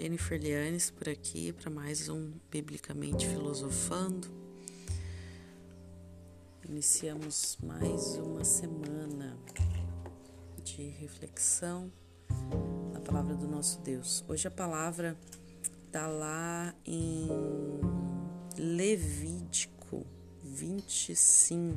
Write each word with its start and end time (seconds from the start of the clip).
Jennifer 0.00 0.40
Lianes 0.40 0.90
por 0.90 1.10
aqui 1.10 1.52
para 1.52 1.68
mais 1.68 2.08
um 2.08 2.32
Biblicamente 2.50 3.28
Filosofando. 3.28 4.28
Iniciamos 6.66 7.58
mais 7.62 8.16
uma 8.16 8.42
semana 8.42 9.36
de 10.64 10.88
reflexão 10.88 11.92
na 12.94 13.00
palavra 13.00 13.34
do 13.34 13.46
nosso 13.46 13.78
Deus. 13.82 14.24
Hoje 14.26 14.48
a 14.48 14.50
palavra 14.50 15.18
está 15.84 16.06
lá 16.06 16.74
em 16.86 17.28
Levítico 18.56 20.06
25, 20.42 21.76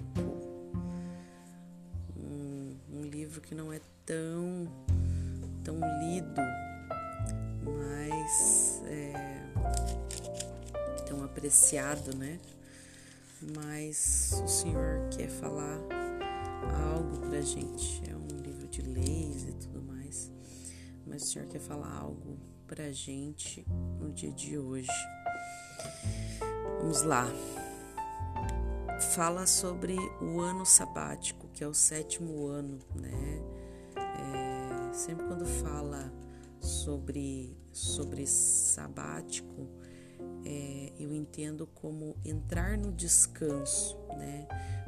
um, 2.15 2.77
um 2.89 3.01
livro 3.01 3.41
que 3.41 3.53
não 3.53 3.73
é 3.73 3.81
tão, 4.05 4.65
tão 5.61 5.75
lido 5.99 6.41
mais 7.71 8.81
é, 8.85 9.13
tão 11.05 11.23
apreciado, 11.23 12.15
né? 12.15 12.39
Mas 13.55 14.41
o 14.43 14.47
Senhor 14.47 15.09
quer 15.09 15.29
falar 15.29 15.77
algo 16.93 17.17
pra 17.27 17.41
gente. 17.41 18.01
É 18.09 18.15
um 18.15 18.41
livro 18.41 18.67
de 18.67 18.81
leis 18.81 19.43
e 19.43 19.53
tudo 19.53 19.81
mais. 19.81 20.31
Mas 21.05 21.23
o 21.23 21.25
Senhor 21.27 21.47
quer 21.47 21.59
falar 21.59 21.91
algo 21.91 22.37
pra 22.67 22.91
gente 22.91 23.65
no 23.99 24.11
dia 24.11 24.31
de 24.31 24.57
hoje. 24.57 24.89
Vamos 26.79 27.03
lá. 27.03 27.27
Fala 29.13 29.45
sobre 29.45 29.97
o 30.21 30.39
ano 30.39 30.65
sabático, 30.65 31.47
que 31.49 31.63
é 31.63 31.67
o 31.67 31.73
sétimo 31.73 32.47
ano, 32.47 32.79
né? 32.95 33.41
É, 33.95 34.93
sempre 34.93 35.25
quando 35.25 35.45
fala 35.45 36.11
sobre, 36.63 37.57
sobre 37.71 38.25
sabático, 38.25 39.67
é, 40.45 40.93
eu 40.97 41.13
entendo 41.13 41.67
como 41.67 42.15
entrar 42.23 42.77
no 42.77 42.91
descanso, 42.91 43.97
né? 44.17 44.47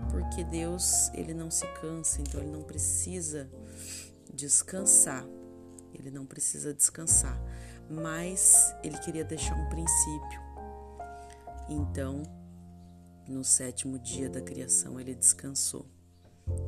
Porque 0.10 0.44
Deus, 0.44 1.10
ele 1.14 1.34
não 1.34 1.52
se 1.52 1.68
cansa, 1.82 2.22
então 2.22 2.42
ele 2.42 2.52
não 2.52 2.64
precisa 2.64 3.50
descansar. 4.34 5.26
Ele 5.94 6.12
não 6.12 6.26
precisa 6.26 6.74
descansar, 6.74 7.40
mas 7.90 8.76
ele 8.84 8.98
queria 8.98 9.24
deixar 9.24 9.56
um 9.56 9.70
princípio. 9.70 10.42
Então, 11.70 12.24
no 13.28 13.44
sétimo 13.44 13.98
dia 13.98 14.30
da 14.30 14.42
criação, 14.42 15.00
ele 15.00 15.16
descansou, 15.16 15.86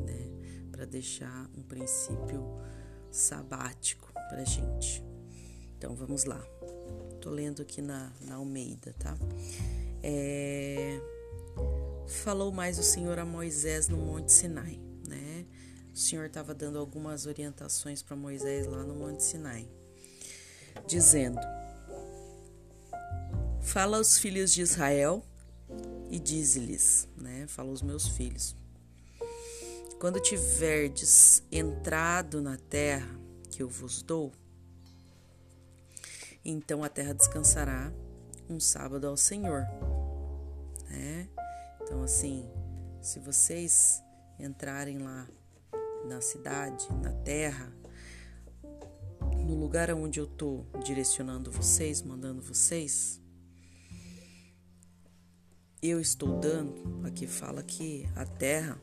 né? 0.05 0.67
Para 0.71 0.85
deixar 0.85 1.49
um 1.57 1.61
princípio 1.61 2.41
sabático 3.11 4.06
pra 4.27 4.43
gente. 4.43 5.03
Então 5.77 5.95
vamos 5.95 6.23
lá. 6.25 6.43
Tô 7.21 7.29
lendo 7.29 7.61
aqui 7.61 7.81
na, 7.81 8.11
na 8.21 8.35
Almeida, 8.35 8.93
tá? 8.97 9.17
É... 10.01 10.99
Falou 12.07 12.51
mais 12.51 12.79
o 12.79 12.83
Senhor 12.83 13.19
a 13.19 13.25
Moisés 13.25 13.87
no 13.87 13.97
Monte 13.97 14.31
Sinai, 14.31 14.79
né? 15.07 15.45
O 15.93 15.97
Senhor 15.97 16.25
estava 16.25 16.53
dando 16.53 16.77
algumas 16.77 17.25
orientações 17.25 18.01
para 18.01 18.15
Moisés 18.15 18.65
lá 18.65 18.83
no 18.83 18.95
Monte 18.95 19.23
Sinai, 19.23 19.67
dizendo: 20.87 21.39
Fala 23.61 23.97
aos 23.97 24.17
filhos 24.17 24.53
de 24.53 24.61
Israel 24.61 25.25
e 26.09 26.19
dize-lhes, 26.19 27.07
né? 27.17 27.45
Fala 27.47 27.69
aos 27.69 27.81
meus 27.81 28.07
filhos. 28.07 28.55
Quando 29.99 30.21
tiverdes 30.21 31.43
entrado 31.51 32.41
na 32.41 32.55
terra 32.55 33.16
que 33.57 33.63
eu 33.63 33.67
vos 33.67 34.03
dou, 34.03 34.31
então 36.45 36.83
a 36.83 36.89
terra 36.89 37.11
descansará 37.11 37.91
um 38.47 38.59
sábado 38.59 39.07
ao 39.07 39.17
Senhor. 39.17 39.65
Né? 40.87 41.27
Então, 41.81 42.03
assim, 42.03 42.47
se 43.01 43.17
vocês 43.17 43.99
entrarem 44.39 44.99
lá 44.99 45.27
na 46.05 46.21
cidade, 46.21 46.87
na 47.01 47.11
terra, 47.11 47.73
no 49.35 49.55
lugar 49.55 49.89
onde 49.91 50.19
eu 50.19 50.25
estou 50.25 50.63
direcionando 50.83 51.51
vocês, 51.51 52.03
mandando 52.03 52.43
vocês, 52.43 53.19
eu 55.81 55.99
estou 55.99 56.39
dando, 56.39 57.07
aqui 57.07 57.25
fala 57.25 57.63
que 57.63 58.07
a 58.15 58.23
terra 58.23 58.79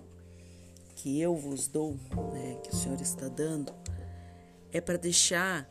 que 0.97 1.21
eu 1.21 1.37
vos 1.37 1.69
dou, 1.69 1.95
né, 2.33 2.61
que 2.65 2.71
o 2.71 2.77
Senhor 2.77 3.01
está 3.01 3.29
dando, 3.29 3.73
é 4.75 4.81
para 4.81 4.99
deixar 4.99 5.71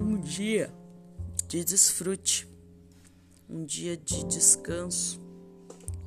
um 0.00 0.20
dia 0.20 0.74
de 1.46 1.64
desfrute, 1.64 2.48
um 3.48 3.64
dia 3.64 3.96
de 3.96 4.24
descanso, 4.24 5.20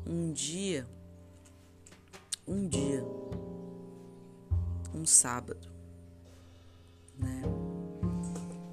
um 0.05 0.33
dia, 0.33 0.85
um 2.45 2.67
dia, 2.67 3.05
um 4.93 5.05
sábado, 5.05 5.71
né? 7.17 7.41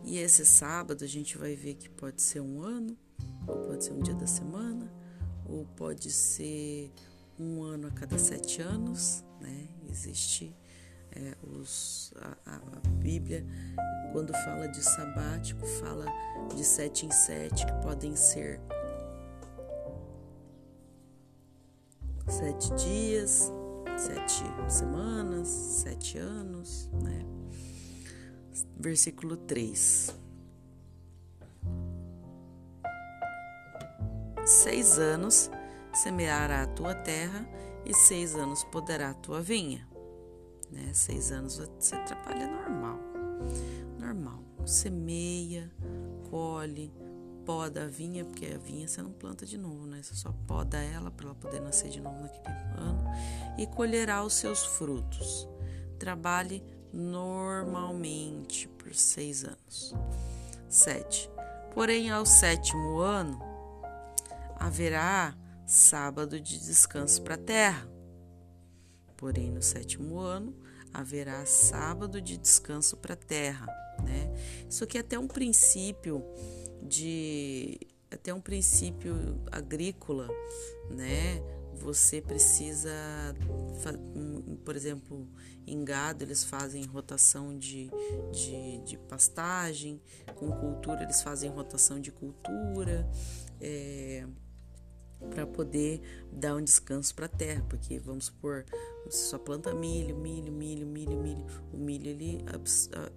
E 0.03 0.19
esse 0.19 0.45
sábado 0.45 1.05
a 1.05 1.07
gente 1.07 1.39
vai 1.39 1.55
ver 1.55 1.77
que 1.77 1.89
pode 1.89 2.21
ser 2.21 2.41
um 2.41 2.61
ano, 2.61 2.99
ou 3.47 3.59
pode 3.59 3.85
ser 3.85 3.93
um 3.93 4.01
dia 4.01 4.15
da 4.15 4.27
semana, 4.27 4.93
ou 5.47 5.65
pode 5.77 6.11
ser 6.11 6.91
um 7.39 7.63
ano 7.63 7.87
a 7.87 7.91
cada 7.93 8.19
sete 8.19 8.61
anos, 8.61 9.23
né? 9.41 9.69
Existe 9.89 10.53
é, 11.17 11.35
os, 11.43 12.13
a, 12.17 12.57
a, 12.57 12.89
Bíblia, 12.99 13.45
quando 14.13 14.33
fala 14.45 14.69
de 14.69 14.83
sabático, 14.83 15.67
fala 15.67 16.07
de 16.55 16.65
sete 16.65 17.07
em 17.07 17.11
sete, 17.11 17.67
que 17.67 17.73
podem 17.83 18.15
ser 18.15 18.61
sete 22.29 22.75
dias, 22.75 23.53
sete 23.97 24.45
semanas, 24.69 25.49
sete 25.49 26.19
anos, 26.19 26.89
né? 26.93 27.25
Versículo 28.77 29.37
3. 29.37 30.15
Seis 34.45 34.99
anos 34.99 35.51
semeará 35.93 36.63
a 36.63 36.67
tua 36.67 36.95
terra 36.95 37.47
e 37.85 37.95
seis 37.95 38.35
anos 38.35 38.65
poderá 38.65 39.11
a 39.11 39.15
tua 39.15 39.41
vinha 39.41 39.90
né? 40.71 40.91
Seis 40.93 41.33
anos 41.33 41.59
você 41.59 41.97
trabalha 42.05 42.47
normal, 42.47 42.99
normal. 43.99 44.43
Semeia, 44.65 45.71
colhe, 46.31 46.93
poda 47.45 47.85
a 47.85 47.89
vinha, 47.89 48.25
porque 48.25 48.47
a 48.47 48.59
vinha 48.59 48.87
você 48.87 49.03
não 49.03 49.13
planta 49.13 49.45
de 49.45 49.59
novo, 49.59 49.87
né? 49.87 50.03
Você 50.03 50.15
só 50.15 50.33
poda 50.47 50.79
ela 50.79 51.11
para 51.11 51.27
ela 51.27 51.35
poder 51.35 51.61
nascer 51.61 51.91
de 51.91 52.01
novo 52.01 52.21
naquele 52.21 52.49
ano 52.79 53.05
e 53.59 53.67
colherá 53.67 54.23
os 54.23 54.35
seus 54.35 54.65
frutos. 54.65 55.49
Trabalhe 55.99 56.63
normalmente 56.93 58.69
por 58.69 58.95
seis 58.95 59.45
anos. 59.45 59.95
Sete. 60.69 61.31
Porém, 61.75 62.11
ao 62.11 62.27
sétimo 62.27 62.99
ano 62.99 63.41
haverá 64.57 65.35
sábado 65.67 66.41
de 66.41 66.59
descanso 66.59 67.23
para 67.23 67.35
a 67.35 67.39
terra 67.39 67.89
Porém, 69.21 69.51
no 69.51 69.61
sétimo 69.63 70.19
ano 70.19 70.57
haverá 70.93 71.45
sábado 71.47 72.21
de 72.21 72.37
descanso 72.39 72.97
para 72.97 73.13
a 73.13 73.17
terra, 73.17 73.67
né? 74.03 74.33
Isso 74.69 74.83
aqui 74.83 74.97
é 74.97 75.03
até 75.03 75.19
um 75.19 75.29
princípio 75.29 76.25
de 76.83 77.79
até 78.11 78.35
um 78.35 78.41
princípio 78.41 79.15
agrícola, 79.53 80.29
né? 80.91 81.41
Você 81.75 82.21
precisa, 82.21 82.91
por 84.65 84.75
exemplo, 84.75 85.29
em 85.67 85.85
gado 85.85 86.25
eles 86.25 86.43
fazem 86.43 86.85
rotação 86.85 87.57
de, 87.57 87.91
de, 88.33 88.79
de 88.85 88.99
pastagem, 88.99 90.01
com 90.35 90.51
cultura 90.51 91.05
eles 91.05 91.23
fazem 91.23 91.49
rotação 91.51 92.01
de 92.01 92.11
cultura. 92.11 93.09
É, 93.61 94.27
para 95.29 95.47
poder 95.47 96.01
dar 96.33 96.57
um 96.57 96.63
descanso 96.63 97.15
para 97.15 97.27
a 97.27 97.29
terra, 97.29 97.65
porque 97.69 97.99
vamos 97.99 98.27
supor, 98.27 98.65
você 99.05 99.25
só 99.25 99.39
planta 99.39 99.75
milho, 99.75 100.17
milho, 100.17 100.53
milho, 100.53 100.87
milho, 100.87 101.17
milho, 101.21 101.47
o 101.73 101.77
milho 101.77 102.09
ele 102.09 102.45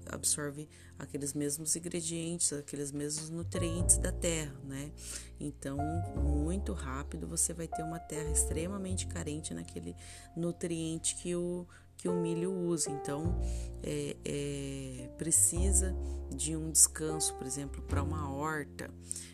absorve 0.08 0.70
aqueles 1.00 1.34
mesmos 1.34 1.76
ingredientes, 1.76 2.52
aqueles 2.52 2.92
mesmos 2.92 3.30
nutrientes 3.30 3.98
da 3.98 4.12
terra, 4.12 4.56
né? 4.66 4.92
Então, 5.40 5.78
muito 6.16 6.74
rápido 6.74 7.28
você 7.28 7.54
vai 7.54 7.68
ter 7.68 7.84
uma 7.84 8.00
terra 8.00 8.30
extremamente 8.30 9.08
carente 9.08 9.54
naquele 9.54 9.96
nutriente 10.36 11.16
que 11.16 11.36
o 11.36 11.68
que 11.96 12.10
o 12.10 12.14
milho 12.14 12.52
usa. 12.52 12.92
Então, 12.92 13.40
é, 13.82 14.18
é, 14.26 15.10
precisa 15.18 15.96
de 16.30 16.56
um 16.56 16.70
descanso, 16.70 17.34
por 17.36 17.48
exemplo, 17.48 17.82
para 17.84 18.04
uma 18.04 18.30
horta, 18.30 18.90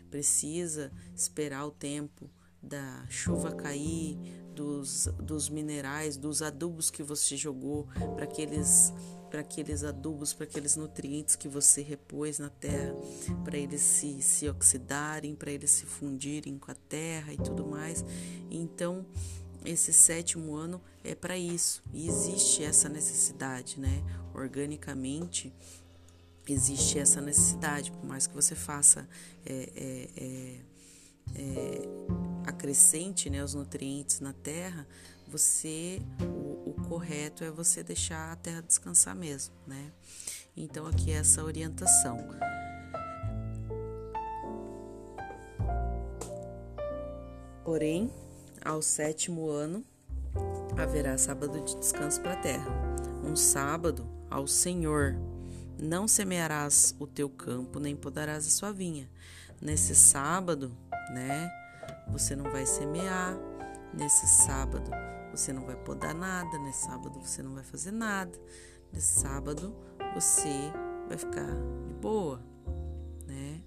precisa 0.10 0.92
esperar 1.16 1.66
o 1.66 1.72
tempo 1.72 2.30
da 2.62 3.06
chuva 3.10 3.52
cair, 3.52 4.18
dos, 4.54 5.08
dos 5.22 5.50
minerais, 5.50 6.18
dos 6.18 6.42
adubos 6.42 6.90
que 6.90 7.02
você 7.02 7.38
jogou 7.38 7.88
para 8.16 8.26
aqueles 8.26 8.94
para 9.30 9.42
aqueles 9.42 9.84
adubos, 9.84 10.34
para 10.34 10.46
aqueles 10.46 10.76
nutrientes 10.76 11.36
que 11.36 11.48
você 11.48 11.84
repôs 11.84 12.40
na 12.40 12.50
terra, 12.50 12.96
para 13.44 13.60
eles 13.60 13.80
se, 13.80 14.24
se 14.24 14.50
oxidarem, 14.50 15.36
para 15.36 15.52
eles 15.52 15.70
se 15.70 15.86
fundirem 15.86 16.58
com 16.58 16.72
a 16.72 16.74
terra 16.74 17.32
e 17.32 17.38
tudo 17.38 17.64
mais. 17.64 18.04
Então, 18.50 19.06
esse 19.64 19.94
sétimo 19.94 20.56
ano 20.56 20.82
é 21.04 21.14
para 21.14 21.38
isso. 21.38 21.84
E 21.94 22.08
existe 22.08 22.64
essa 22.64 22.90
necessidade, 22.90 23.80
né? 23.80 24.04
Organicamente 24.34 25.54
existe 26.52 26.98
essa 26.98 27.22
necessidade, 27.22 27.92
por 27.92 28.04
mais 28.06 28.26
que 28.26 28.34
você 28.34 28.56
faça 28.56 29.08
é, 29.46 29.70
é, 29.76 30.10
é, 30.18 30.60
é 31.36 31.82
acrescente 32.46 33.30
né, 33.30 33.44
os 33.44 33.54
nutrientes 33.54 34.20
na 34.20 34.34
terra, 34.34 34.88
você 35.28 36.02
o, 36.22 36.72
o, 36.72 36.74
correto 36.88 37.44
é 37.44 37.52
você 37.52 37.84
deixar 37.84 38.32
a 38.32 38.36
terra 38.36 38.62
descansar 38.62 39.16
mesmo, 39.16 39.54
né? 39.68 39.92
Então 40.58 40.88
aqui 40.88 41.12
é 41.12 41.16
essa 41.16 41.44
orientação. 41.44 42.18
Porém, 47.64 48.12
ao 48.66 48.82
sétimo 48.82 49.48
ano 49.50 49.86
haverá 50.76 51.18
sábado 51.18 51.62
de 51.62 51.76
descanso 51.76 52.20
para 52.22 52.34
a 52.34 52.42
terra. 52.42 52.72
Um 53.24 53.36
sábado 53.36 54.08
ao 54.30 54.48
Senhor. 54.48 55.16
Não 55.78 56.08
semearás 56.08 56.96
o 57.00 57.08
teu 57.08 57.30
campo, 57.30 57.80
nem 57.80 57.96
podarás 57.96 58.46
a 58.48 58.50
sua 58.50 58.72
vinha. 58.72 59.10
Nesse 59.62 59.96
sábado, 59.96 60.76
né? 61.12 61.52
Você 62.08 62.36
não 62.36 62.50
vai 62.52 62.66
semear. 62.66 63.38
Nesse 63.92 64.28
sábado, 64.28 64.92
você 65.32 65.52
não 65.52 65.66
vai 65.66 65.76
podar 65.76 66.14
nada. 66.14 66.58
Nesse 66.60 66.86
sábado, 66.86 67.20
você 67.20 67.42
não 67.42 67.54
vai 67.54 67.64
fazer 67.64 67.92
nada. 67.92 68.38
Nesse 68.94 69.20
sábado, 69.20 69.76
você 70.14 70.72
vai 71.08 71.18
ficar 71.18 71.46
de 71.88 71.94
boa, 71.96 72.40
né? 73.26 73.62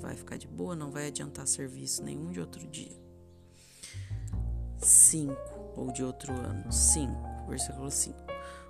Vai 0.00 0.16
ficar 0.16 0.36
de 0.36 0.46
boa, 0.46 0.76
não 0.76 0.90
vai 0.90 1.06
adiantar 1.06 1.46
serviço 1.46 2.02
nenhum 2.02 2.30
de 2.30 2.40
outro 2.40 2.66
dia. 2.66 3.02
5 4.78 5.34
ou 5.76 5.90
de 5.90 6.04
outro 6.04 6.32
ano. 6.32 6.70
5, 6.70 7.46
versículo 7.48 7.90
5. 7.90 8.18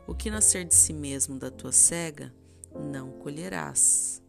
O 0.06 0.14
que 0.14 0.30
nascer 0.30 0.64
de 0.64 0.74
si 0.74 0.92
mesmo 0.92 1.38
da 1.38 1.50
tua 1.50 1.72
cega, 1.72 2.32
não 2.74 3.10
colherás. 3.10 4.22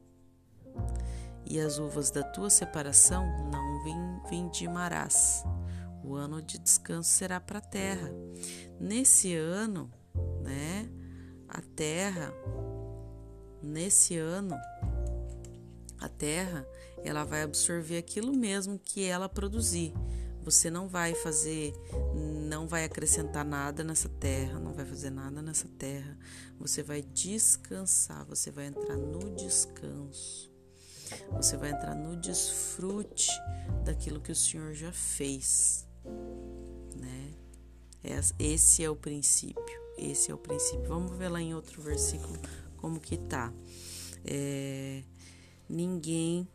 E 1.46 1.60
as 1.60 1.78
uvas 1.78 2.10
da 2.10 2.24
tua 2.24 2.50
separação 2.50 3.26
não 3.52 3.84
vindimarás. 4.30 5.44
O 6.04 6.16
ano 6.16 6.42
de 6.42 6.58
descanso 6.60 7.10
será 7.10 7.40
para 7.40 7.60
a 7.60 7.62
terra. 7.62 8.12
Nesse 8.80 9.36
ano, 9.36 9.92
né, 10.42 10.90
a 11.48 11.62
terra, 11.62 12.34
nesse 13.62 14.18
ano, 14.18 14.56
a 16.00 16.10
terra, 16.10 16.68
ela 17.04 17.24
vai 17.24 17.44
absorver 17.44 17.98
aquilo 17.98 18.36
mesmo 18.36 18.80
que 18.80 19.04
ela 19.04 19.30
produzir. 19.30 19.94
Você 20.44 20.70
não 20.70 20.88
vai 20.88 21.16
fazer, 21.16 21.74
não 22.48 22.68
vai 22.68 22.84
acrescentar 22.84 23.44
nada 23.44 23.84
nessa 23.84 24.08
terra, 24.08 24.60
não 24.60 24.74
vai 24.74 24.86
fazer 24.86 25.10
nada 25.10 25.42
nessa 25.42 25.68
terra. 25.68 26.16
Você 26.60 26.84
vai 26.84 27.02
descansar, 27.02 28.24
você 28.26 28.52
vai 28.52 28.68
entrar 28.68 28.96
no 28.96 29.36
descanso. 29.36 30.55
Você 31.32 31.58
vai 31.58 31.72
entrar 31.72 31.96
no 31.96 32.16
desfrute 32.16 33.30
daquilo 33.84 34.20
que 34.20 34.32
o 34.32 34.36
Senhor 34.36 34.74
já 34.74 34.92
fez, 34.92 35.88
né? 36.96 37.34
Esse 38.40 38.84
é 38.84 38.90
o 38.90 38.96
princípio. 38.96 39.86
Esse 39.98 40.32
é 40.32 40.34
o 40.34 40.38
princípio. 40.38 40.88
Vamos 40.88 41.18
ver 41.18 41.30
lá 41.30 41.42
em 41.42 41.54
outro 41.56 41.82
versículo 41.82 42.38
como 42.78 43.00
que 43.00 43.18
tá. 43.18 43.52
É, 44.24 45.04
ninguém 45.70 46.48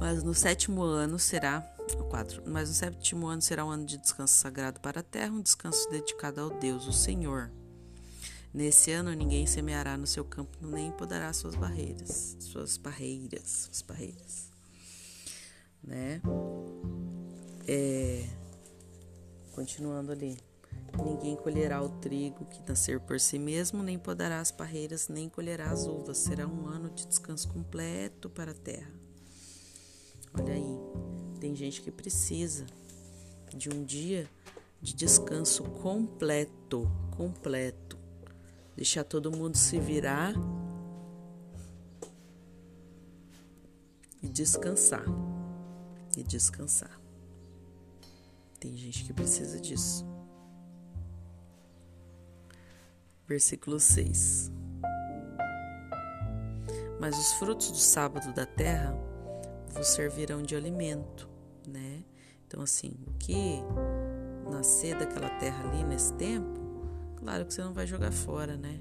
Mas 0.00 0.22
no 0.22 0.32
sétimo 0.32 0.82
ano 0.82 1.18
será 1.18 1.60
quatro. 2.08 2.42
Mas 2.46 2.68
no 2.68 2.74
sétimo 2.74 3.26
ano 3.26 3.42
será 3.42 3.64
um 3.64 3.70
ano 3.70 3.84
de 3.84 3.98
descanso 3.98 4.34
sagrado 4.34 4.80
para 4.80 5.00
a 5.00 5.02
terra, 5.02 5.32
um 5.32 5.42
descanso 5.42 5.88
dedicado 5.90 6.40
ao 6.40 6.50
Deus, 6.50 6.86
o 6.86 6.92
Senhor. 6.92 7.50
Nesse 8.52 8.90
ano 8.90 9.12
ninguém 9.12 9.46
semeará 9.46 9.96
no 9.96 10.06
seu 10.06 10.24
campo 10.24 10.66
nem 10.66 10.90
podará 10.92 11.32
suas 11.32 11.54
barreiras, 11.54 12.36
suas 12.40 12.76
barreiras, 12.76 13.68
suas 13.70 13.82
barreiras, 13.82 14.50
né? 15.82 16.20
É, 17.66 18.26
continuando 19.52 20.12
ali, 20.12 20.38
ninguém 21.04 21.36
colherá 21.36 21.82
o 21.82 21.88
trigo 22.00 22.46
que 22.46 22.66
nascer 22.66 22.98
por 23.00 23.20
si 23.20 23.38
mesmo, 23.38 23.82
nem 23.82 23.98
podará 23.98 24.40
as 24.40 24.50
barreiras, 24.50 25.08
nem 25.08 25.28
colherá 25.28 25.70
as 25.70 25.86
uvas. 25.86 26.18
Será 26.18 26.46
um 26.46 26.66
ano 26.66 26.90
de 26.90 27.06
descanso 27.06 27.48
completo 27.48 28.30
para 28.30 28.52
a 28.52 28.54
terra. 28.54 28.90
Olha 30.32 30.54
aí, 30.54 30.78
tem 31.40 31.54
gente 31.54 31.82
que 31.82 31.90
precisa 31.90 32.64
de 33.54 33.68
um 33.68 33.84
dia 33.84 34.28
de 34.80 34.94
descanso 34.94 35.64
completo, 35.64 36.90
completo. 37.16 37.87
Deixar 38.78 39.02
todo 39.02 39.36
mundo 39.36 39.56
se 39.56 39.76
virar 39.80 40.32
e 44.22 44.28
descansar. 44.28 45.04
E 46.16 46.22
descansar. 46.22 47.00
Tem 48.60 48.76
gente 48.76 49.02
que 49.02 49.12
precisa 49.12 49.58
disso. 49.58 50.06
Versículo 53.26 53.80
6. 53.80 54.52
Mas 57.00 57.18
os 57.18 57.32
frutos 57.32 57.72
do 57.72 57.78
sábado 57.78 58.32
da 58.32 58.46
terra 58.46 58.94
vos 59.74 59.88
servirão 59.88 60.40
de 60.40 60.54
alimento, 60.54 61.28
né? 61.66 62.04
Então, 62.46 62.62
assim, 62.62 62.92
o 63.08 63.14
que 63.14 63.60
nascer 64.48 64.96
daquela 64.96 65.30
terra 65.40 65.68
ali 65.68 65.82
nesse 65.82 66.12
tempo, 66.14 66.67
claro 67.28 67.44
que 67.44 67.52
você 67.52 67.62
não 67.62 67.74
vai 67.74 67.86
jogar 67.86 68.10
fora, 68.10 68.56
né? 68.56 68.80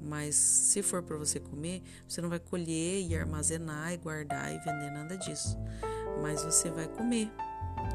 Mas 0.00 0.34
se 0.34 0.82
for 0.82 1.02
para 1.02 1.18
você 1.18 1.38
comer, 1.38 1.82
você 2.08 2.22
não 2.22 2.30
vai 2.30 2.38
colher 2.38 3.06
e 3.06 3.14
armazenar 3.14 3.92
e 3.92 3.98
guardar 3.98 4.50
e 4.54 4.58
vender 4.58 4.90
nada 4.90 5.18
disso. 5.18 5.58
Mas 6.22 6.42
você 6.42 6.70
vai 6.70 6.88
comer, 6.88 7.30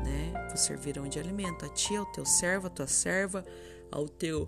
né? 0.05 0.47
Vos 0.51 0.59
servirão 0.59 1.07
de 1.07 1.17
alimento 1.17 1.65
a 1.65 1.69
ti, 1.69 1.95
ao 1.95 2.05
teu 2.12 2.24
servo, 2.24 2.67
à 2.67 2.69
tua 2.69 2.86
serva, 2.86 3.43
ao 3.91 4.07
teu 4.07 4.47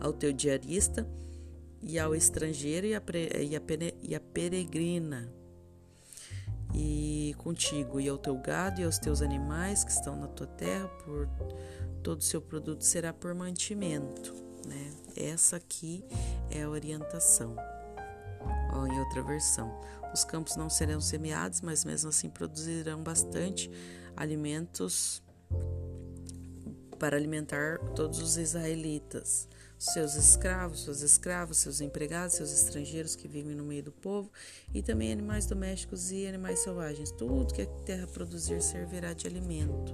ao 0.00 0.12
teu 0.12 0.32
diarista 0.32 1.08
e 1.80 1.96
ao 1.96 2.12
estrangeiro 2.12 2.88
e 2.88 2.94
a, 2.96 3.02
e 3.40 3.56
a, 3.56 3.62
e 4.02 4.14
a 4.16 4.20
peregrina, 4.20 5.32
e 6.74 7.34
contigo, 7.38 8.00
e 8.00 8.08
ao 8.08 8.18
teu 8.18 8.36
gado 8.38 8.80
e 8.80 8.84
aos 8.84 8.98
teus 8.98 9.20
animais 9.20 9.84
que 9.84 9.90
estão 9.90 10.16
na 10.16 10.26
tua 10.26 10.46
terra, 10.46 10.88
por 11.04 11.28
todo 12.02 12.20
o 12.20 12.24
seu 12.24 12.40
produto 12.40 12.84
será 12.84 13.12
por 13.12 13.34
mantimento. 13.34 14.34
Né? 14.66 14.92
Essa 15.16 15.56
aqui 15.56 16.04
é 16.50 16.62
a 16.62 16.68
orientação. 16.68 17.54
Ó, 18.72 18.86
em 18.86 18.98
outra 18.98 19.22
versão, 19.22 19.80
os 20.12 20.24
campos 20.24 20.56
não 20.56 20.70
serão 20.70 21.00
semeados, 21.00 21.60
mas 21.60 21.84
mesmo 21.84 22.08
assim 22.08 22.30
produzirão 22.30 23.02
bastante 23.02 23.70
alimentos 24.16 25.22
para 26.98 27.16
alimentar 27.16 27.78
todos 27.94 28.20
os 28.20 28.36
israelitas 28.36 29.48
seus 29.82 30.14
escravos, 30.14 30.80
suas 30.80 31.02
escravas, 31.02 31.56
seus 31.56 31.80
empregados, 31.80 32.36
seus 32.36 32.52
estrangeiros 32.52 33.16
que 33.16 33.26
vivem 33.26 33.52
no 33.52 33.64
meio 33.64 33.82
do 33.82 33.90
povo, 33.90 34.30
e 34.72 34.80
também 34.80 35.10
animais 35.10 35.44
domésticos 35.44 36.12
e 36.12 36.24
animais 36.24 36.60
selvagens. 36.60 37.10
Tudo 37.10 37.52
que 37.52 37.62
a 37.62 37.66
terra 37.66 38.06
produzir 38.06 38.62
servirá 38.62 39.12
de 39.12 39.26
alimento. 39.26 39.92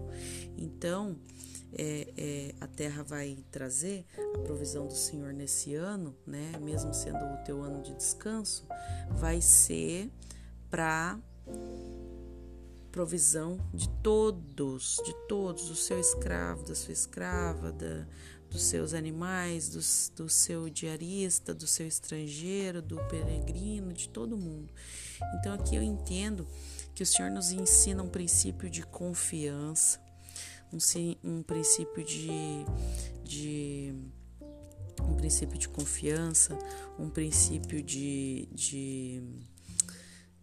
Então, 0.59 1.17
é, 1.73 2.07
é, 2.19 2.55
a 2.61 2.67
terra 2.67 3.03
vai 3.03 3.39
trazer 3.51 4.05
a 4.35 4.39
provisão 4.41 4.87
do 4.87 4.95
Senhor 4.95 5.33
nesse 5.33 5.75
ano, 5.75 6.15
né? 6.27 6.53
Mesmo 6.61 6.93
sendo 6.93 7.25
o 7.25 7.37
teu 7.39 7.63
ano 7.63 7.83
de 7.83 7.95
descanso, 7.95 8.67
vai 9.11 9.41
ser 9.41 10.11
para 10.69 11.19
provisão 12.93 13.59
de 13.73 13.89
todos, 14.03 15.01
de 15.05 15.15
todos, 15.29 15.69
do 15.69 15.75
seu 15.75 15.99
escravo, 15.99 16.65
da 16.65 16.75
sua 16.75 16.93
escrava, 16.93 17.71
da, 17.71 18.07
dos 18.51 18.63
seus 18.63 18.95
animais, 18.95 19.69
do, 19.69 19.81
do 20.17 20.29
seu 20.29 20.69
diarista, 20.69 21.55
do 21.55 21.67
seu 21.67 21.87
estrangeiro, 21.87 22.81
do 22.81 22.97
peregrino, 23.09 23.93
de 23.93 24.09
todo 24.09 24.37
mundo. 24.37 24.73
Então 25.39 25.53
aqui 25.53 25.77
eu 25.77 25.83
entendo 25.83 26.47
que 26.95 27.03
o 27.03 27.07
Senhor 27.07 27.31
nos 27.31 27.51
ensina 27.51 28.03
um 28.03 28.09
princípio 28.09 28.69
de 28.71 28.83
confiança, 28.83 30.01
um, 30.73 30.79
um 31.23 31.43
princípio 31.43 32.05
de, 32.05 32.65
de 33.23 33.95
um 35.03 35.15
princípio 35.15 35.59
de 35.59 35.69
confiança, 35.69 36.59
um 36.99 37.09
princípio 37.09 37.83
de, 37.83 38.49
de 38.53 39.23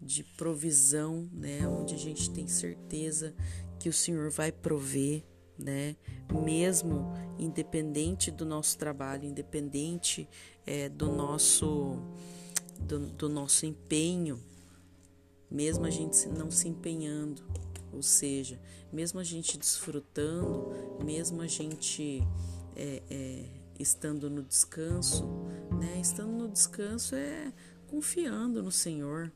de 0.06 0.24
provisão, 0.24 1.28
né? 1.34 1.68
Onde 1.68 1.96
a 1.96 1.98
gente 1.98 2.30
tem 2.30 2.48
certeza 2.48 3.34
que 3.80 3.90
o 3.90 3.94
Senhor 3.94 4.30
vai 4.30 4.52
prover, 4.52 5.24
né? 5.58 5.96
Mesmo 6.44 7.14
independente 7.38 8.32
do 8.32 8.46
nosso 8.46 8.78
trabalho, 8.78 9.26
independente 9.26 10.28
é, 10.66 10.90
do 10.90 11.12
nosso 11.12 11.98
do, 12.80 13.00
do 13.00 13.30
nosso 13.30 13.66
empenho, 13.66 14.40
mesmo 15.50 15.86
a 15.86 15.90
gente 15.90 16.28
não 16.28 16.52
se 16.52 16.68
empenhando, 16.68 17.42
ou 17.92 18.02
seja, 18.02 18.60
mesmo 18.92 19.20
a 19.20 19.24
gente 19.24 19.58
desfrutando, 19.58 20.72
mesmo 21.04 21.42
a 21.42 21.48
gente 21.48 22.22
é, 22.76 23.02
é, 23.10 23.46
estando 23.80 24.30
no 24.30 24.44
descanso, 24.44 25.26
né? 25.80 26.00
Estando 26.02 26.32
no 26.32 26.50
descanso 26.50 27.16
é 27.16 27.54
confiando 27.88 28.62
no 28.62 28.72
Senhor, 28.72 29.32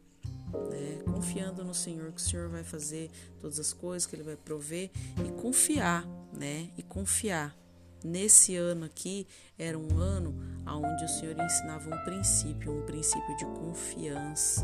né? 0.70 1.02
Confiando 1.06 1.64
no 1.64 1.74
Senhor 1.74 2.12
que 2.12 2.22
o 2.22 2.24
Senhor 2.24 2.50
vai 2.50 2.64
fazer 2.64 3.10
todas 3.40 3.60
as 3.60 3.74
coisas 3.74 4.06
que 4.06 4.16
Ele 4.16 4.24
vai 4.24 4.36
prover 4.36 4.90
e 5.26 5.32
confiar, 5.42 6.06
né? 6.34 6.70
E 6.78 6.84
confiar. 6.84 7.56
Nesse 8.04 8.56
ano 8.56 8.86
aqui 8.86 9.28
era 9.58 9.78
um 9.78 9.98
ano 9.98 10.34
onde 10.66 11.04
o 11.04 11.10
Senhor 11.10 11.38
ensinava 11.38 11.94
um 11.94 12.04
princípio, 12.06 12.72
um 12.72 12.86
princípio 12.86 13.36
de 13.36 13.46
confiança. 13.46 14.64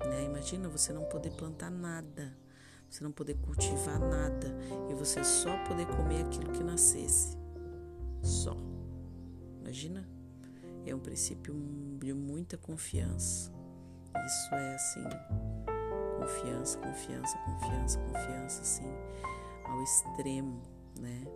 Né? 0.00 0.24
Imagina 0.24 0.68
você 0.68 0.92
não 0.92 1.04
poder 1.04 1.32
plantar 1.32 1.70
nada, 1.70 2.34
você 2.88 3.04
não 3.04 3.12
poder 3.12 3.34
cultivar 3.34 3.98
nada 3.98 4.56
e 4.90 4.94
você 4.94 5.22
só 5.22 5.54
poder 5.64 5.86
comer 5.86 6.24
aquilo 6.24 6.50
que 6.52 6.62
nascesse. 6.62 7.36
Só. 8.22 8.56
Imagina? 9.60 10.08
É 10.86 10.94
um 10.94 11.00
princípio 11.00 11.54
de 11.98 12.12
muita 12.14 12.56
confiança. 12.56 13.52
Isso 14.26 14.54
é 14.54 14.74
assim, 14.74 15.04
confiança, 16.18 16.78
confiança, 16.78 17.38
confiança, 17.38 17.98
confiança, 17.98 18.62
assim, 18.62 18.92
ao 19.64 19.82
extremo, 19.82 20.62
né? 20.98 21.26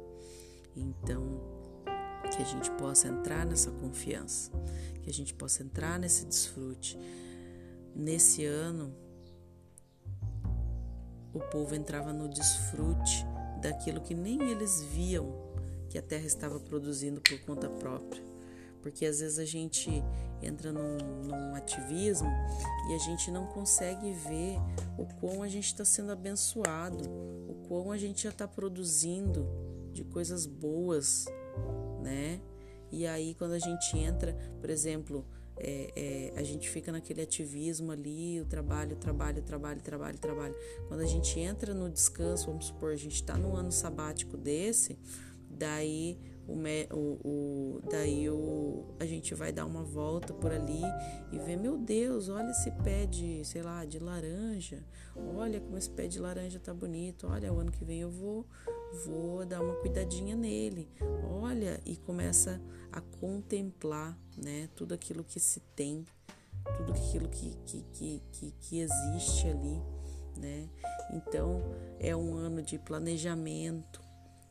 Então, 0.75 1.40
que 2.35 2.42
a 2.42 2.44
gente 2.44 2.70
possa 2.73 3.08
entrar 3.08 3.44
nessa 3.44 3.70
confiança, 3.70 4.50
que 5.02 5.11
a 5.11 5.12
gente 5.12 5.35
possa 5.35 5.62
entrar 5.62 5.99
nesse 5.99 6.25
desfrute. 6.25 6.99
Nesse 7.94 8.44
ano, 8.44 8.94
o 11.35 11.40
povo 11.40 11.75
entrava 11.75 12.12
no 12.12 12.28
desfrute 12.28 13.26
daquilo 13.61 14.00
que 14.00 14.14
nem 14.14 14.40
eles 14.50 14.82
viam 14.82 15.49
que 15.88 15.99
a 15.99 16.02
terra 16.02 16.26
estava 16.26 16.61
produzindo 16.61 17.20
por 17.20 17.38
conta 17.40 17.68
própria. 17.68 18.23
Porque 18.82 19.06
às 19.06 19.20
vezes 19.20 19.38
a 19.38 19.44
gente 19.44 19.90
entra 20.42 20.73
num, 20.73 20.99
num 21.25 21.54
ativismo 21.54 22.30
e 22.90 22.94
a 22.94 22.99
gente 22.99 23.30
não 23.30 23.47
consegue 23.47 24.12
ver 24.12 24.56
o 24.97 25.06
quão 25.20 25.42
a 25.42 25.49
gente 25.49 25.66
está 25.66 25.85
sendo 25.85 26.12
abençoado, 26.12 27.04
o 27.49 27.54
quão 27.66 27.90
a 27.90 27.99
gente 27.99 28.23
já 28.23 28.30
está 28.30 28.47
produzindo 28.47 29.47
de 29.92 30.04
coisas 30.04 30.47
boas, 30.47 31.26
né? 32.02 32.40
E 32.90 33.06
aí 33.06 33.35
quando 33.35 33.52
a 33.52 33.58
gente 33.58 33.99
entra, 33.99 34.32
por 34.61 34.70
exemplo, 34.70 35.26
é, 35.61 36.32
é, 36.35 36.38
a 36.38 36.42
gente 36.42 36.70
fica 36.70 36.92
naquele 36.92 37.20
ativismo 37.20 37.90
ali, 37.90 38.40
o 38.40 38.44
trabalho, 38.44 38.97
trabalho, 38.97 39.42
trabalho, 39.42 39.80
trabalho, 39.80 40.18
trabalho. 40.18 40.54
Quando 40.87 41.00
a 41.00 41.06
gente 41.06 41.38
entra 41.40 41.75
no 41.75 41.90
descanso, 41.90 42.47
vamos 42.47 42.66
supor, 42.66 42.92
a 42.92 42.97
gente 42.97 43.16
está 43.16 43.37
num 43.37 43.56
ano 43.56 43.73
sabático 43.73 44.37
desse, 44.37 44.97
daí 45.50 46.18
o, 46.49 46.97
o, 46.97 47.28
o, 47.28 47.81
daí 47.90 48.28
o, 48.31 48.87
a 48.99 49.05
gente 49.05 49.35
vai 49.35 49.52
dar 49.52 49.67
uma 49.67 49.83
volta 49.83 50.33
por 50.33 50.50
ali 50.50 50.83
e 51.31 51.38
ver, 51.38 51.57
meu 51.57 51.76
Deus, 51.76 52.28
olha 52.28 52.50
esse 52.50 52.71
pé 52.83 53.05
de, 53.05 53.45
sei 53.45 53.62
lá, 53.62 53.85
de 53.85 53.99
laranja, 53.99 54.83
olha 55.14 55.61
como 55.61 55.76
esse 55.76 55.90
pé 55.90 56.07
de 56.07 56.19
laranja 56.19 56.59
tá 56.59 56.73
bonito, 56.73 57.26
olha, 57.26 57.52
o 57.52 57.59
ano 57.59 57.71
que 57.71 57.85
vem 57.85 58.00
eu 58.00 58.11
vou 58.11 58.47
vou 59.05 59.45
dar 59.45 59.61
uma 59.61 59.75
cuidadinha 59.76 60.35
nele. 60.35 60.88
Olha 61.31 61.81
e 61.85 61.97
começa 61.97 62.61
a 62.93 63.00
contemplar, 63.00 64.19
né, 64.37 64.69
tudo 64.75 64.95
aquilo 64.95 65.23
que 65.23 65.38
se 65.38 65.61
tem, 65.76 66.05
tudo 66.76 66.93
aquilo 66.93 67.28
que, 67.28 67.57
que, 67.67 67.85
que, 67.93 68.23
que, 68.33 68.50
que 68.61 68.81
existe 68.81 69.47
ali, 69.49 69.83
né? 70.37 70.69
Então 71.12 71.62
é 71.99 72.14
um 72.14 72.35
ano 72.35 72.62
de 72.62 72.78
planejamento, 72.78 74.00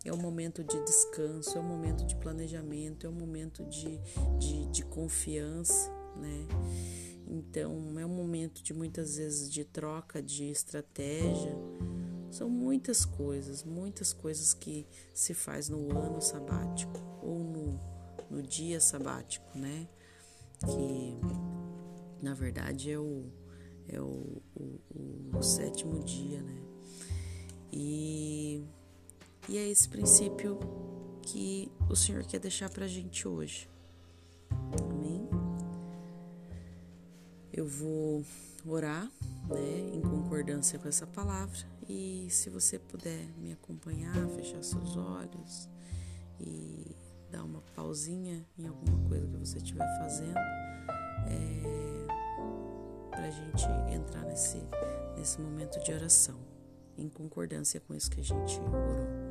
é 0.07 0.13
um 0.13 0.17
momento 0.17 0.63
de 0.63 0.83
descanso, 0.85 1.57
é 1.57 1.61
um 1.61 1.67
momento 1.67 2.05
de 2.05 2.15
planejamento, 2.15 3.05
é 3.05 3.09
um 3.09 3.13
momento 3.13 3.63
de, 3.65 3.99
de, 4.39 4.65
de 4.67 4.83
confiança, 4.85 5.91
né? 6.15 6.47
Então 7.27 7.99
é 7.99 8.05
um 8.05 8.15
momento 8.15 8.63
de 8.63 8.73
muitas 8.73 9.17
vezes 9.17 9.51
de 9.51 9.65
troca 9.65 10.21
de 10.21 10.49
estratégia 10.49 11.55
são 12.29 12.49
muitas 12.49 13.05
coisas, 13.05 13.63
muitas 13.63 14.13
coisas 14.13 14.53
que 14.53 14.85
se 15.13 15.33
faz 15.33 15.69
no 15.69 15.97
ano 15.97 16.21
sabático 16.21 16.99
ou 17.21 17.39
no, 17.39 17.79
no 18.29 18.41
dia 18.41 18.79
sabático, 18.79 19.57
né? 19.57 19.87
Que 20.59 21.17
na 22.21 22.33
verdade 22.33 22.91
é 22.91 22.99
o, 22.99 23.25
é 23.87 24.01
o, 24.01 24.41
o, 24.55 25.37
o 25.37 25.41
sétimo 25.41 26.03
dia, 26.03 26.41
né? 26.41 26.61
E, 27.71 28.63
e 29.49 29.57
é 29.57 29.67
esse 29.67 29.87
princípio 29.87 30.59
que 31.21 31.71
o 31.89 31.95
Senhor 31.95 32.23
quer 32.23 32.39
deixar 32.39 32.69
pra 32.69 32.87
gente 32.87 33.27
hoje. 33.27 33.69
Amém? 34.81 35.27
Eu 37.51 37.65
vou 37.67 38.23
orar, 38.65 39.09
né, 39.47 39.79
em 39.93 40.01
concordância 40.01 40.77
com 40.77 40.87
essa 40.87 41.07
palavra 41.07 41.57
e 41.87 42.27
se 42.29 42.49
você 42.49 42.77
puder 42.77 43.25
me 43.37 43.53
acompanhar, 43.53 44.13
fechar 44.35 44.61
seus 44.61 44.97
olhos 44.97 45.69
e 46.39 46.95
dar 47.31 47.43
uma 47.43 47.61
pausinha 47.75 48.45
em 48.57 48.67
alguma 48.67 48.97
coisa 49.07 49.25
que 49.27 49.37
você 49.37 49.57
estiver 49.57 49.87
fazendo, 49.99 50.37
é, 51.27 52.07
para 53.09 53.25
a 53.25 53.31
gente 53.31 53.65
entrar 53.93 54.23
nesse, 54.25 54.61
nesse 55.17 55.39
momento 55.39 55.81
de 55.83 55.91
oração, 55.93 56.39
em 56.97 57.07
concordância 57.07 57.79
com 57.79 57.93
isso 57.93 58.11
que 58.11 58.19
a 58.19 58.23
gente 58.23 58.59
orou. 58.59 59.26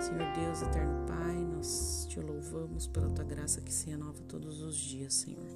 Senhor 0.00 0.32
Deus, 0.34 0.62
eterno 0.62 1.06
Pai, 1.06 1.34
nós 1.44 2.06
te 2.08 2.20
louvamos 2.20 2.86
pela 2.86 3.10
tua 3.10 3.24
graça 3.24 3.60
que 3.60 3.72
se 3.72 3.90
renova 3.90 4.22
todos 4.28 4.60
os 4.60 4.76
dias, 4.76 5.14
Senhor 5.14 5.46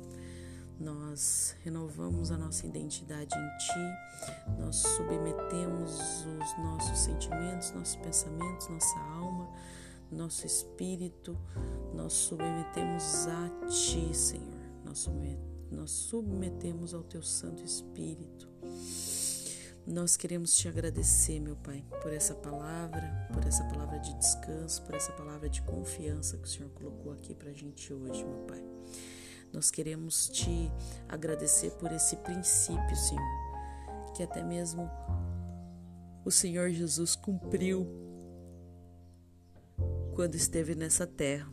nós 0.82 1.54
renovamos 1.62 2.30
a 2.30 2.36
nossa 2.36 2.66
identidade 2.66 3.34
em 3.36 3.58
Ti, 3.58 4.58
nós 4.58 4.76
submetemos 4.76 6.26
os 6.26 6.58
nossos 6.58 6.98
sentimentos, 6.98 7.70
nossos 7.72 7.96
pensamentos, 7.96 8.68
nossa 8.68 8.98
alma, 8.98 9.48
nosso 10.10 10.46
espírito, 10.46 11.38
nós 11.94 12.12
submetemos 12.12 13.26
a 13.28 13.66
Ti, 13.68 14.14
Senhor, 14.14 14.62
nós, 15.70 15.90
submetemos 15.90 16.92
ao 16.92 17.02
Teu 17.02 17.22
Santo 17.22 17.64
Espírito. 17.64 18.51
Nós 19.86 20.16
queremos 20.16 20.54
te 20.54 20.68
agradecer, 20.68 21.40
meu 21.40 21.56
Pai, 21.56 21.84
por 22.00 22.12
essa 22.12 22.34
palavra, 22.34 23.28
por 23.32 23.44
essa 23.44 23.64
palavra 23.64 23.98
de 23.98 24.14
descanso, 24.14 24.80
por 24.82 24.94
essa 24.94 25.12
palavra 25.12 25.48
de 25.48 25.60
confiança 25.62 26.36
que 26.36 26.44
o 26.44 26.50
Senhor 26.50 26.70
colocou 26.70 27.12
aqui 27.12 27.34
para 27.34 27.50
a 27.50 27.52
gente 27.52 27.92
hoje, 27.92 28.24
meu 28.24 28.38
Pai. 28.46 28.62
Nós 29.52 29.72
queremos 29.72 30.28
te 30.28 30.70
agradecer 31.08 31.72
por 31.72 31.90
esse 31.90 32.16
princípio, 32.16 32.96
Senhor, 32.96 34.12
que 34.14 34.22
até 34.22 34.42
mesmo 34.42 34.88
o 36.24 36.30
Senhor 36.30 36.70
Jesus 36.70 37.16
cumpriu 37.16 37.86
quando 40.14 40.36
esteve 40.36 40.76
nessa 40.76 41.08
terra 41.08 41.52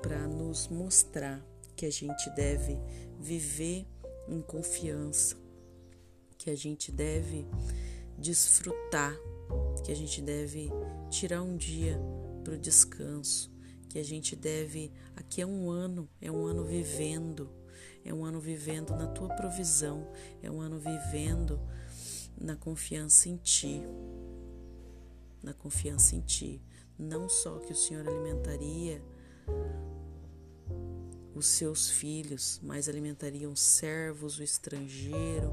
para 0.00 0.26
nos 0.26 0.68
mostrar 0.68 1.44
que 1.76 1.84
a 1.84 1.90
gente 1.90 2.30
deve 2.30 2.78
viver 3.20 3.86
em 4.28 4.40
confiança, 4.40 5.36
que 6.38 6.50
a 6.50 6.56
gente 6.56 6.90
deve 6.92 7.46
desfrutar, 8.18 9.16
que 9.84 9.92
a 9.92 9.94
gente 9.94 10.20
deve 10.20 10.70
tirar 11.10 11.42
um 11.42 11.56
dia 11.56 12.00
para 12.42 12.54
o 12.54 12.58
descanso, 12.58 13.52
que 13.88 13.98
a 13.98 14.04
gente 14.04 14.34
deve. 14.36 14.92
Aqui 15.14 15.42
é 15.42 15.46
um 15.46 15.70
ano, 15.70 16.08
é 16.20 16.30
um 16.30 16.46
ano 16.46 16.64
vivendo, 16.64 17.50
é 18.04 18.12
um 18.12 18.24
ano 18.24 18.40
vivendo 18.40 18.90
na 18.90 19.06
tua 19.06 19.28
provisão, 19.28 20.06
é 20.42 20.50
um 20.50 20.60
ano 20.60 20.78
vivendo 20.78 21.60
na 22.40 22.56
confiança 22.56 23.28
em 23.28 23.36
ti. 23.36 23.82
Na 25.42 25.52
confiança 25.52 26.14
em 26.14 26.20
ti. 26.20 26.62
Não 26.98 27.28
só 27.28 27.58
que 27.58 27.72
o 27.72 27.76
Senhor 27.76 28.06
alimentaria 28.06 29.02
os 31.34 31.46
seus 31.46 31.90
filhos, 31.90 32.58
mas 32.62 32.88
alimentaria 32.88 33.48
os 33.48 33.60
servos, 33.60 34.38
o 34.38 34.42
estrangeiro, 34.42 35.52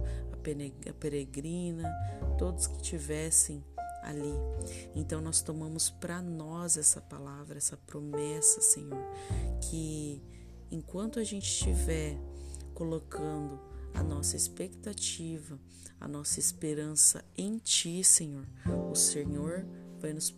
peregrina, 1.00 1.91
todos 2.38 2.67
que 2.67 2.81
tivessem 2.81 3.63
ali. 4.01 4.33
Então 4.93 5.21
nós 5.21 5.41
tomamos 5.41 5.89
para 5.89 6.21
nós 6.21 6.77
essa 6.77 7.01
palavra, 7.01 7.57
essa 7.57 7.77
promessa, 7.77 8.62
Senhor, 8.62 9.03
que 9.62 10.21
enquanto 10.69 11.19
a 11.19 11.23
gente 11.23 11.45
estiver 11.45 12.17
colocando 12.73 13.59
a 13.93 14.03
nossa 14.03 14.35
expectativa, 14.35 15.59
a 16.00 16.07
nossa 16.07 16.39
esperança 16.39 17.23
em 17.38 17.57
Ti, 17.57 18.03
Senhor. 18.03 18.45
O 18.91 18.95
Senhor 18.95 19.65
vai 20.00 20.13
nos, 20.13 20.35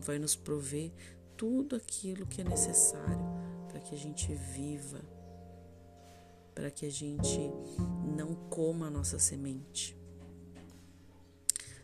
vai 0.00 0.18
nos 0.18 0.34
prover 0.34 0.92
tudo 1.36 1.76
aquilo 1.76 2.26
que 2.26 2.40
é 2.40 2.44
necessário 2.44 3.20
para 3.68 3.80
que 3.80 3.94
a 3.94 3.98
gente 3.98 4.32
viva, 4.34 5.00
para 6.54 6.70
que 6.70 6.86
a 6.86 6.90
gente 6.90 7.50
não 8.16 8.34
coma 8.48 8.86
a 8.86 8.90
nossa 8.90 9.18
semente. 9.18 9.96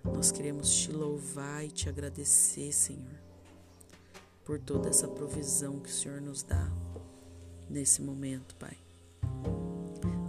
Nós 0.04 0.30
queremos 0.32 0.74
te 0.74 0.92
louvar 0.92 1.64
e 1.64 1.70
te 1.70 1.88
agradecer, 1.88 2.72
Senhor, 2.72 3.18
por 4.44 4.58
toda 4.58 4.88
essa 4.88 5.06
provisão 5.06 5.80
que 5.80 5.90
o 5.90 5.92
Senhor 5.92 6.20
nos 6.20 6.42
dá 6.42 6.70
nesse 7.68 8.00
momento, 8.00 8.54
Pai. 8.56 8.76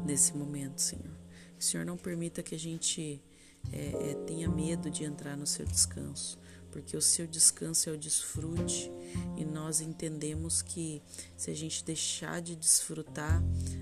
Nesse 0.05 0.35
momento, 0.35 0.81
Senhor. 0.81 1.15
Que 1.57 1.63
o 1.63 1.67
Senhor 1.67 1.85
não 1.85 1.97
permita 1.97 2.43
que 2.43 2.53
a 2.53 2.59
gente 2.59 3.21
é, 3.71 4.11
é, 4.11 4.13
tenha 4.25 4.49
medo 4.49 4.89
de 4.89 5.03
entrar 5.03 5.37
no 5.37 5.45
seu 5.45 5.65
descanso, 5.65 6.37
porque 6.71 6.95
o 6.95 7.01
seu 7.01 7.27
descanso 7.27 7.89
é 7.89 7.93
o 7.93 7.97
desfrute 7.97 8.91
e 9.37 9.45
nós 9.45 9.81
entendemos 9.81 10.61
que 10.61 11.01
se 11.37 11.51
a 11.51 11.53
gente 11.53 11.83
deixar 11.83 12.41
de 12.41 12.55
desfrutar, 12.55 13.41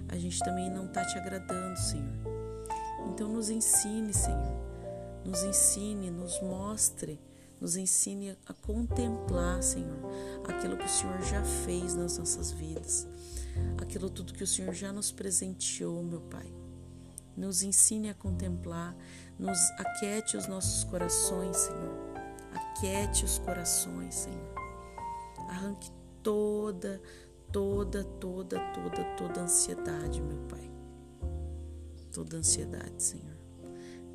a 0.10 0.18
gente 0.18 0.40
também 0.40 0.70
não 0.70 0.86
está 0.86 1.06
te 1.06 1.18
agradando, 1.18 1.80
Senhor. 1.80 2.14
Então, 3.08 3.30
nos 3.30 3.50
ensine, 3.50 4.14
Senhor 4.14 4.70
nos 5.24 5.44
ensine, 5.44 6.10
nos 6.10 6.42
mostre, 6.42 7.20
nos 7.60 7.76
ensine 7.76 8.38
a 8.48 8.54
contemplar, 8.54 9.62
Senhor, 9.62 10.00
aquilo 10.48 10.78
que 10.78 10.86
o 10.86 10.90
Senhor 10.90 11.22
já 11.22 11.44
fez 11.44 11.96
nas 11.96 12.18
nossas 12.18 12.52
vidas, 12.52 13.08
aquilo 13.82 14.10
tudo 14.10 14.34
que 14.34 14.44
o 14.44 14.48
Senhor 14.48 14.74
já 14.74 14.92
nos 14.92 15.12
presenteou, 15.12 16.02
meu 16.04 16.22
Pai. 16.22 16.52
Nos 17.36 17.64
ensine 17.64 18.10
a 18.10 18.14
contemplar, 18.14 18.96
nos 19.38 19.60
aquete 19.78 20.36
os 20.36 20.48
nossos 20.48 20.84
corações, 20.84 21.56
Senhor. 21.56 21.98
Aquete 22.54 23.24
os 23.24 23.38
corações, 23.40 24.16
Senhor. 24.16 24.54
Arranque 25.48 25.90
toda, 26.22 27.02
toda, 27.52 28.04
toda, 28.04 28.60
toda, 28.74 29.04
toda 29.16 29.42
ansiedade, 29.42 30.22
meu 30.22 30.38
Pai. 30.48 30.70
Toda 32.12 32.38
ansiedade, 32.38 33.02
Senhor 33.02 33.40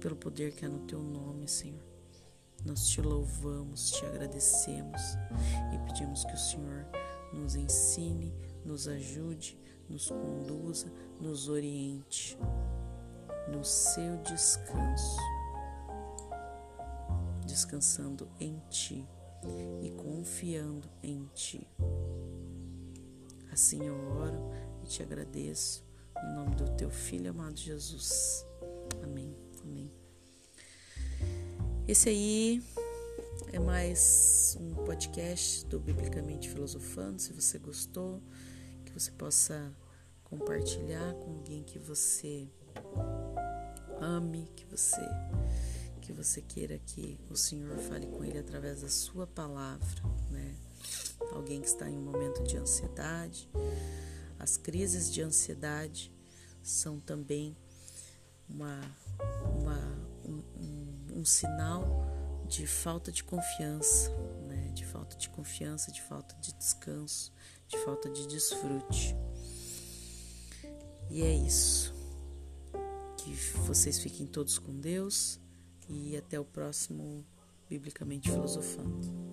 pelo 0.05 0.17
poder 0.17 0.53
que 0.53 0.67
é 0.67 0.69
no 0.69 0.81
teu 0.81 1.03
nome, 1.03 1.49
Senhor. 1.49 1.83
Nós 2.63 2.89
te 2.89 3.01
louvamos, 3.01 3.91
te 3.91 4.05
agradecemos 4.05 5.01
e 5.73 5.79
pedimos 5.87 6.27
que 6.27 6.35
o 6.35 6.39
Senhor 6.39 6.87
nos 7.33 7.57
ensine, 7.57 8.35
nos 8.67 8.87
ajude, 8.87 9.59
nos 9.89 10.11
conduza, 10.11 10.93
nos 11.19 11.49
oriente 11.49 12.37
no 13.51 13.65
seu 13.65 14.19
descanso, 14.19 15.17
descansando 17.47 18.29
em 18.39 18.63
Ti 18.69 19.09
e 19.81 19.91
confiando 19.91 20.87
em 21.03 21.25
Ti. 21.33 21.67
Assim 23.55 23.87
eu 23.87 23.95
oro 23.95 24.51
e 24.83 24.87
te 24.89 25.01
agradeço, 25.01 25.85
no 26.25 26.35
nome 26.35 26.57
do 26.57 26.69
Teu 26.71 26.91
Filho 26.91 27.31
amado 27.31 27.57
Jesus. 27.57 28.45
Amém. 29.01 29.33
Amém. 29.63 29.93
Esse 31.87 32.09
aí 32.09 32.61
é 33.53 33.61
mais 33.61 34.59
um 34.61 34.75
podcast 34.85 35.65
do 35.67 35.79
Biblicamente 35.79 36.49
Filosofando. 36.49 37.23
Se 37.23 37.33
você 37.33 37.57
gostou, 37.61 38.21
que 38.85 38.91
você 38.91 39.13
possa 39.13 39.73
compartilhar 40.25 41.15
com 41.15 41.35
alguém 41.35 41.63
que 41.63 41.79
você 41.79 42.49
ame, 44.01 44.51
que 44.57 44.65
você 44.65 45.01
que 46.03 46.13
você 46.13 46.43
queira 46.43 46.77
que 46.85 47.21
o 47.31 47.37
Senhor 47.37 47.79
fale 47.79 48.09
com 48.09 48.25
ele 48.25 48.37
através 48.37 48.83
da 48.83 48.89
sua 48.89 49.29
palavra, 49.29 50.03
né? 50.29 50.57
Alguém 51.45 51.61
que 51.61 51.69
está 51.69 51.91
em 51.91 51.99
um 51.99 52.01
momento 52.01 52.43
de 52.43 52.57
ansiedade. 52.57 53.51
As 54.39 54.57
crises 54.57 55.13
de 55.13 55.21
ansiedade 55.21 56.11
são 56.63 56.99
também 56.99 57.55
uma 58.49 58.81
uma, 59.55 59.79
um, 60.25 60.43
um, 60.59 61.21
um 61.21 61.25
sinal 61.27 61.85
de 62.49 62.67
falta 62.67 63.13
de 63.13 63.23
confiança, 63.23 64.09
né? 64.49 64.71
de 64.73 64.87
falta 64.87 65.19
de 65.19 65.29
confiança, 65.29 65.93
de 65.93 66.01
falta 66.01 66.35
de 66.37 66.55
descanso, 66.55 67.31
de 67.69 67.77
falta 67.77 68.09
de 68.09 68.27
desfrute. 68.27 69.15
E 71.11 71.21
é 71.21 71.35
isso. 71.35 71.93
Que 73.19 73.35
vocês 73.67 73.99
fiquem 73.99 74.27
todos 74.27 74.59
com 74.59 74.81
Deus 74.81 75.39
e 75.91 76.17
até 76.17 76.41
o 76.41 76.45
próximo 76.47 77.23
Biblicamente 77.69 78.31
Filosofando. 78.31 79.24